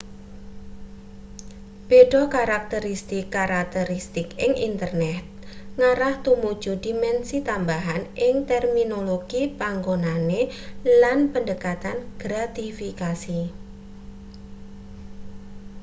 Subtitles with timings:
[1.87, 5.23] beda karakteristik-karakteristik ing internet
[5.77, 10.41] ngarah tumuju dimensi tambahan ing terminologi panganggone
[11.01, 13.41] lan pendekatan gratifikasi